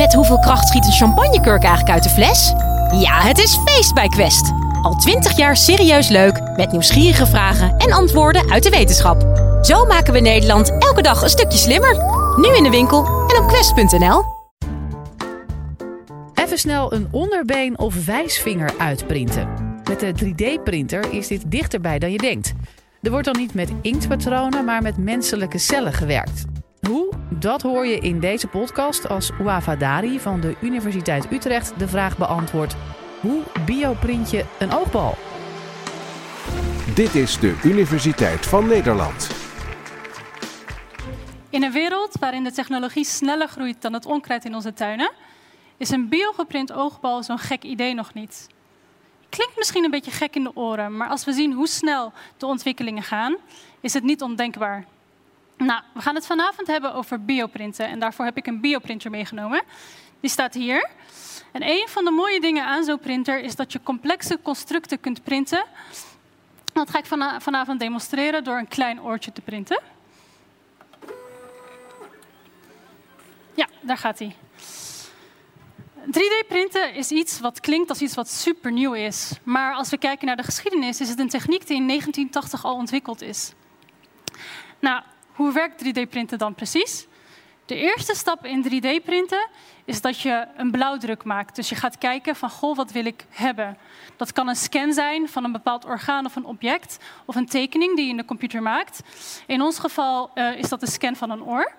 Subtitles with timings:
[0.00, 2.52] Met hoeveel kracht schiet een champagnekurk eigenlijk uit de fles?
[3.00, 4.52] Ja, het is feest bij Quest.
[4.82, 9.22] Al twintig jaar serieus leuk, met nieuwsgierige vragen en antwoorden uit de wetenschap.
[9.62, 11.96] Zo maken we Nederland elke dag een stukje slimmer.
[12.36, 14.24] Nu in de winkel en op quest.nl.
[16.34, 19.48] Even snel een onderbeen of wijsvinger uitprinten.
[19.88, 22.52] Met de 3D-printer is dit dichterbij dan je denkt.
[23.02, 26.44] Er wordt dan niet met inktpatronen, maar met menselijke cellen gewerkt.
[26.88, 27.19] Hoe?
[27.40, 32.18] Dat hoor je in deze podcast als Uafa Dari van de Universiteit Utrecht de vraag
[32.18, 32.76] beantwoordt:
[33.20, 35.14] hoe bioprint je een oogbal?
[36.94, 39.30] Dit is de Universiteit van Nederland.
[41.50, 45.12] In een wereld waarin de technologie sneller groeit dan het onkruid in onze tuinen,
[45.76, 48.46] is een biogeprint oogbal zo'n gek idee nog niet.
[49.28, 52.46] Klinkt misschien een beetje gek in de oren, maar als we zien hoe snel de
[52.46, 53.36] ontwikkelingen gaan,
[53.80, 54.84] is het niet ondenkbaar.
[55.64, 59.62] Nou, we gaan het vanavond hebben over bioprinten en daarvoor heb ik een bioprinter meegenomen.
[60.20, 60.90] Die staat hier.
[61.52, 65.22] En een van de mooie dingen aan zo'n printer is dat je complexe constructen kunt
[65.22, 65.64] printen.
[66.72, 67.06] Dat ga ik
[67.42, 69.80] vanavond demonstreren door een klein oortje te printen.
[73.54, 74.34] Ja, daar gaat hij.
[76.06, 79.32] 3D-printen is iets wat klinkt als iets wat super nieuw is.
[79.42, 82.74] Maar als we kijken naar de geschiedenis, is het een techniek die in 1980 al
[82.74, 83.52] ontwikkeld is.
[84.78, 85.02] Nou,
[85.40, 87.06] hoe werkt 3D-printen dan precies?
[87.66, 89.48] De eerste stap in 3D-printen
[89.84, 91.56] is dat je een blauwdruk maakt.
[91.56, 93.78] Dus je gaat kijken van, goh, wat wil ik hebben?
[94.16, 97.96] Dat kan een scan zijn van een bepaald orgaan of een object, of een tekening
[97.96, 99.00] die je in de computer maakt.
[99.46, 101.72] In ons geval uh, is dat een scan van een oor.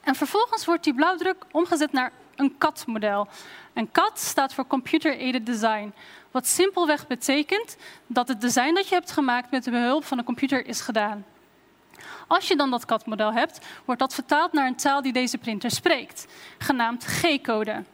[0.00, 3.28] En vervolgens wordt die blauwdruk omgezet naar een CAD-model.
[3.72, 5.94] Een CAD staat voor Computer Aided Design.
[6.30, 10.24] Wat simpelweg betekent dat het design dat je hebt gemaakt met de behulp van een
[10.24, 11.24] computer is gedaan.
[12.28, 15.70] Als je dan dat CAD-model hebt, wordt dat vertaald naar een taal die deze printer
[15.70, 16.26] spreekt,
[16.58, 17.84] genaamd G-code.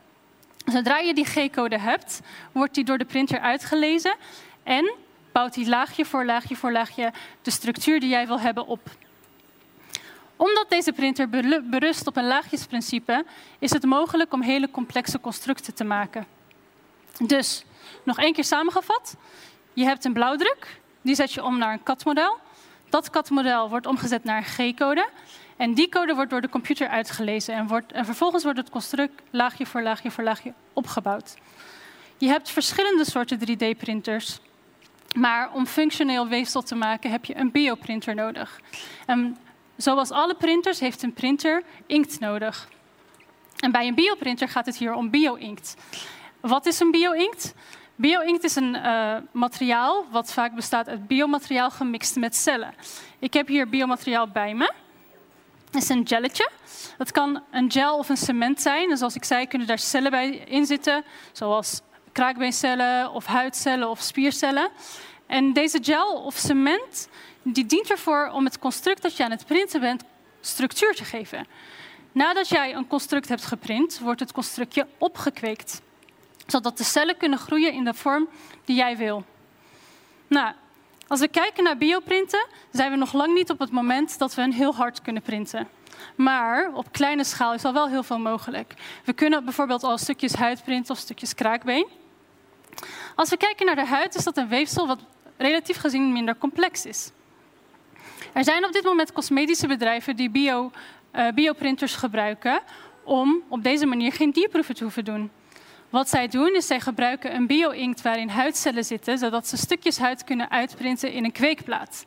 [0.64, 2.20] Zodra je die G-code hebt,
[2.52, 4.16] wordt die door de printer uitgelezen
[4.62, 4.94] en
[5.32, 7.12] bouwt die laagje voor laagje voor laagje
[7.42, 8.90] de structuur die jij wil hebben op
[10.36, 11.28] omdat deze printer
[11.64, 13.24] berust op een laagjesprincipe,
[13.58, 16.26] is het mogelijk om hele complexe constructen te maken.
[17.26, 17.64] Dus,
[18.02, 19.16] nog één keer samengevat.
[19.72, 22.38] Je hebt een blauwdruk, die zet je om naar een CAD-model.
[22.94, 25.08] Dat CAD-model wordt omgezet naar G-code.
[25.56, 29.22] En die code wordt door de computer uitgelezen en, wordt, en vervolgens wordt het construct
[29.30, 31.34] laagje voor laagje voor laagje opgebouwd.
[32.18, 34.38] Je hebt verschillende soorten 3D-printers.
[35.14, 38.60] Maar om functioneel weefsel te maken heb je een bioprinter nodig.
[39.06, 39.36] En
[39.76, 42.68] Zoals alle printers heeft een printer inkt nodig.
[43.58, 45.74] En bij een bioprinter gaat het hier om bio-inkt.
[46.40, 47.54] Wat is een bio-inkt?
[47.96, 52.74] Bio-inkt is een uh, materiaal wat vaak bestaat uit biomateriaal gemixt met cellen.
[53.18, 54.72] Ik heb hier biomateriaal bij me.
[55.64, 56.50] Het is een gelletje.
[56.98, 58.90] Dat kan een gel of een cement zijn.
[58.90, 61.80] En zoals ik zei, kunnen daar cellen bij in zitten, zoals
[62.12, 64.68] kraakbeencellen of huidcellen of spiercellen.
[65.26, 67.08] En deze gel of cement
[67.42, 70.04] die dient ervoor om het construct dat je aan het printen bent
[70.40, 71.46] structuur te geven.
[72.12, 75.82] Nadat jij een construct hebt geprint, wordt het constructje opgekweekt.
[76.46, 78.28] Zodat de cellen kunnen groeien in de vorm
[78.64, 79.24] die jij wil.
[80.26, 80.52] Nou,
[81.06, 84.42] als we kijken naar bioprinten, zijn we nog lang niet op het moment dat we
[84.42, 85.68] een heel hard kunnen printen.
[86.14, 88.74] Maar op kleine schaal is al wel heel veel mogelijk.
[89.04, 91.86] We kunnen bijvoorbeeld al stukjes huid printen of stukjes kraakbeen.
[93.14, 94.98] Als we kijken naar de huid, is dat een weefsel wat
[95.36, 97.10] relatief gezien minder complex is.
[98.32, 100.70] Er zijn op dit moment cosmetische bedrijven die bio,
[101.12, 102.60] uh, bioprinters gebruiken
[103.04, 105.30] om op deze manier geen dierproeven te hoeven doen.
[105.94, 110.24] Wat zij doen is zij gebruiken een bio-inkt waarin huidcellen zitten, zodat ze stukjes huid
[110.24, 112.04] kunnen uitprinten in een kweekplaat.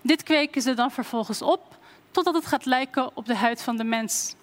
[0.00, 1.76] Dit kweken ze dan vervolgens op
[2.10, 4.34] totdat het gaat lijken op de huid van de mens.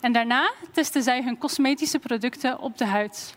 [0.00, 3.34] En daarna testen zij hun cosmetische producten op de huid.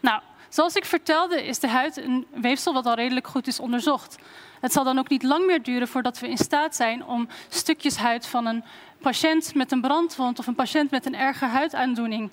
[0.00, 4.16] Nou, zoals ik vertelde, is de huid een weefsel wat al redelijk goed is onderzocht.
[4.60, 7.96] Het zal dan ook niet lang meer duren voordat we in staat zijn om stukjes
[7.96, 8.64] huid van een
[9.00, 12.30] patiënt met een brandwond of een patiënt met een erge huidaandoening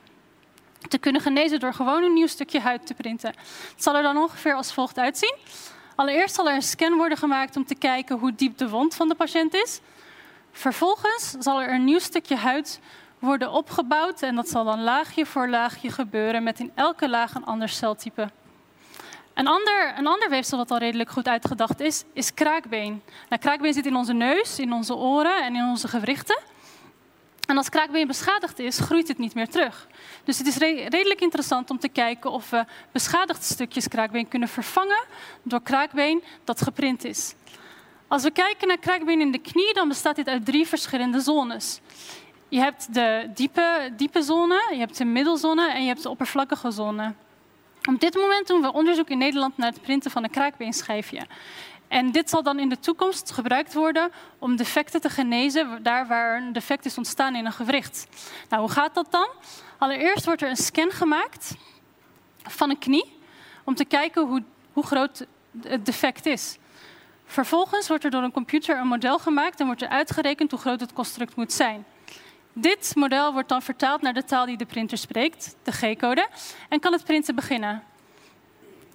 [0.88, 3.30] te kunnen genezen door gewoon een nieuw stukje huid te printen.
[3.74, 5.36] Het zal er dan ongeveer als volgt uitzien.
[5.96, 9.10] Allereerst zal er een scan worden gemaakt om te kijken hoe diep de wond van
[9.10, 9.80] de patiënt is.
[10.52, 12.80] Vervolgens zal er een nieuw stukje huid
[13.20, 17.46] worden opgebouwd en dat zal dan laagje voor laagje gebeuren met in elke laag een
[17.46, 18.30] ander celtype.
[19.34, 23.02] Een ander, een ander weefsel wat al redelijk goed uitgedacht is, is kraakbeen.
[23.30, 26.40] Nou, kraakbeen zit in onze neus, in onze oren en in onze gewrichten.
[27.45, 29.88] En als kraakbeen beschadigd is, groeit het niet meer terug.
[30.24, 35.03] Dus het is redelijk interessant om te kijken of we beschadigde stukjes kraakbeen kunnen vervangen
[35.44, 37.33] door kraakbeen dat geprint is.
[38.07, 41.80] Als we kijken naar kraakbeen in de knie, dan bestaat dit uit drie verschillende zones.
[42.50, 46.71] Je hebt de diepe, diepe zone, je hebt de middelzone en je hebt de oppervlakkige
[46.71, 47.13] zone.
[47.89, 51.25] Op dit moment doen we onderzoek in Nederland naar het printen van een kraakbeenschijfje.
[51.88, 56.38] En dit zal dan in de toekomst gebruikt worden om defecten te genezen, daar waar
[56.38, 58.08] een defect is ontstaan in een gewricht.
[58.50, 59.28] Nou, hoe gaat dat dan?
[59.78, 61.56] Allereerst wordt er een scan gemaakt
[62.44, 63.14] van een knie
[63.64, 64.44] om te kijken hoe,
[64.74, 65.26] hoe groot
[65.62, 66.58] het defect is.
[67.26, 70.80] Vervolgens wordt er door een computer een model gemaakt en wordt er uitgerekend hoe groot
[70.80, 71.86] het construct moet zijn.
[72.54, 76.28] Dit model wordt dan vertaald naar de taal die de printer spreekt, de G-code,
[76.70, 77.84] en kan het printen beginnen.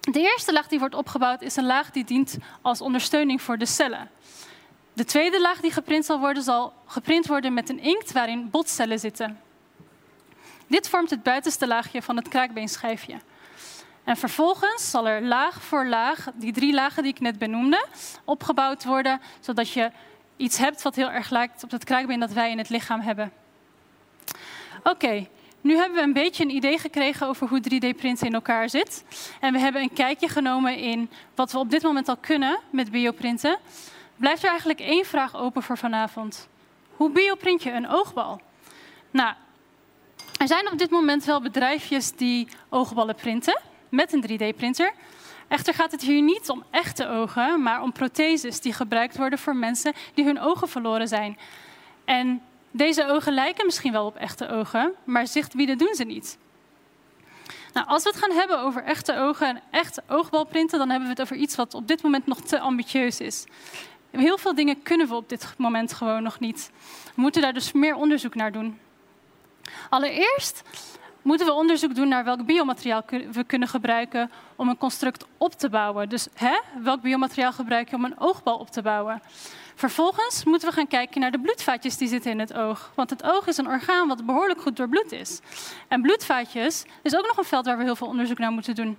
[0.01, 3.65] De eerste laag die wordt opgebouwd is een laag die dient als ondersteuning voor de
[3.65, 4.09] cellen.
[4.93, 8.99] De tweede laag die geprint zal worden, zal geprint worden met een inkt waarin botcellen
[8.99, 9.39] zitten.
[10.67, 13.17] Dit vormt het buitenste laagje van het kraakbeenschijfje.
[14.03, 17.85] En vervolgens zal er laag voor laag, die drie lagen die ik net benoemde,
[18.25, 19.91] opgebouwd worden, zodat je
[20.37, 23.31] iets hebt wat heel erg lijkt op het kraakbeen dat wij in het lichaam hebben.
[24.83, 25.27] Oké,
[25.61, 29.03] nu hebben we een beetje een idee gekregen over hoe 3D-printen in elkaar zit.
[29.39, 32.91] En we hebben een kijkje genomen in wat we op dit moment al kunnen met
[32.91, 33.57] bioprinten.
[34.15, 36.47] Blijft er eigenlijk één vraag open voor vanavond.
[36.95, 38.41] Hoe bioprint je een oogbal?
[39.11, 39.33] Nou,
[40.37, 44.93] er zijn op dit moment wel bedrijfjes die oogballen printen met een 3D-printer.
[45.47, 49.55] Echter gaat het hier niet om echte ogen, maar om protheses die gebruikt worden voor
[49.55, 51.37] mensen die hun ogen verloren zijn.
[52.05, 56.37] En deze ogen lijken misschien wel op echte ogen, maar zicht bieden doen ze niet.
[57.73, 61.13] Nou, als we het gaan hebben over echte ogen en echt oogbalprinten, dan hebben we
[61.13, 63.45] het over iets wat op dit moment nog te ambitieus is.
[64.11, 66.71] Heel veel dingen kunnen we op dit moment gewoon nog niet.
[67.15, 68.79] We moeten daar dus meer onderzoek naar doen.
[69.89, 70.63] Allereerst
[71.21, 75.69] moeten we onderzoek doen naar welk biomateriaal we kunnen gebruiken om een construct op te
[75.69, 76.09] bouwen.
[76.09, 79.21] Dus hè, welk biomateriaal gebruik je om een oogbal op te bouwen?
[79.75, 82.91] Vervolgens moeten we gaan kijken naar de bloedvaatjes die zitten in het oog.
[82.95, 85.39] Want het oog is een orgaan wat behoorlijk goed doorbloed is.
[85.87, 88.97] En bloedvaatjes is ook nog een veld waar we heel veel onderzoek naar moeten doen.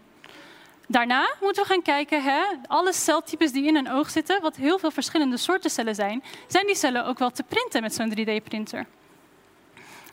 [0.88, 4.78] Daarna moeten we gaan kijken, hè, alle celtypes die in een oog zitten, wat heel
[4.78, 8.86] veel verschillende soorten cellen zijn, zijn die cellen ook wel te printen met zo'n 3D-printer?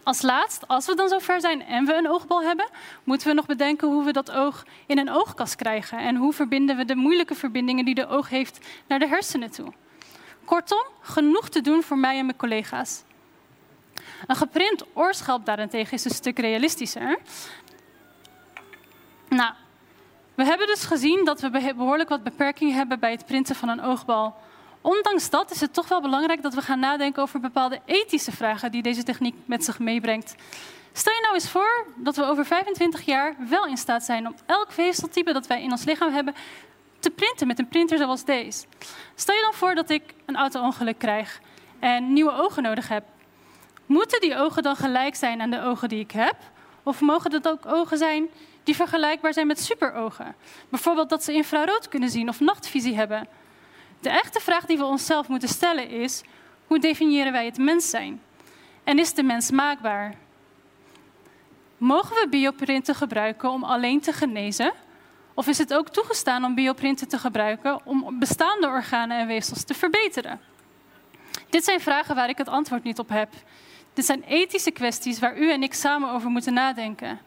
[0.10, 2.70] Als laatst, als we dan zover zijn en we een oogbal hebben,
[3.04, 5.98] moeten we nog bedenken hoe we dat oog in een oogkas krijgen.
[5.98, 9.74] En hoe verbinden we de moeilijke verbindingen die de oog heeft naar de hersenen toe.
[10.46, 13.04] Kortom, genoeg te doen voor mij en mijn collega's.
[14.28, 17.20] Een geprint oorschelp daarentegen is een stuk realistischer.
[19.28, 19.54] Nou,
[20.36, 23.82] we hebben dus gezien dat we behoorlijk wat beperkingen hebben bij het printen van een
[23.82, 24.36] oogbal.
[24.82, 28.72] Ondanks dat is het toch wel belangrijk dat we gaan nadenken over bepaalde ethische vragen
[28.72, 30.36] die deze techniek met zich meebrengt.
[30.94, 34.36] Stel je nou eens voor dat we over 25 jaar wel in staat zijn om
[34.46, 36.36] elk vezeltype dat wij in ons lichaam hebben
[37.00, 38.66] te printen met een printer zoals deze.
[39.16, 41.42] Stel je dan voor dat ik een auto-ongeluk krijg
[41.80, 43.04] en nieuwe ogen nodig heb.
[43.86, 46.36] Moeten die ogen dan gelijk zijn aan de ogen die ik heb?
[46.84, 48.30] Of mogen dat ook ogen zijn
[48.64, 50.36] die vergelijkbaar zijn met superogen?
[50.70, 53.28] Bijvoorbeeld dat ze infrarood kunnen zien of nachtvisie hebben.
[54.00, 56.22] De echte vraag die we onszelf moeten stellen is:
[56.68, 58.22] hoe definiëren wij het mens zijn?
[58.84, 60.16] En is de mens maakbaar?
[61.78, 64.74] Mogen we bioprinten gebruiken om alleen te genezen?
[65.34, 69.74] Of is het ook toegestaan om bioprinten te gebruiken om bestaande organen en weefsels te
[69.74, 70.40] verbeteren?
[71.50, 73.30] Dit zijn vragen waar ik het antwoord niet op heb.
[73.94, 77.20] Dit zijn ethische kwesties waar u en ik samen over moeten nadenken.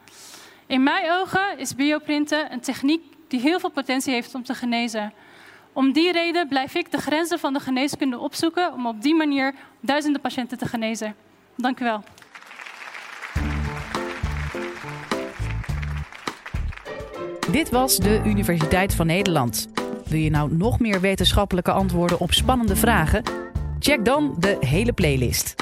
[0.66, 5.12] In mijn ogen is bioprinten een techniek die heel veel potentie heeft om te genezen.
[5.72, 9.54] Om die reden blijf ik de grenzen van de geneeskunde opzoeken om op die manier
[9.80, 11.14] duizenden patiënten te genezen.
[11.56, 12.02] Dank u wel.
[17.50, 19.68] Dit was de Universiteit van Nederland.
[20.04, 23.22] Wil je nou nog meer wetenschappelijke antwoorden op spannende vragen?
[23.78, 25.61] Check dan de hele playlist.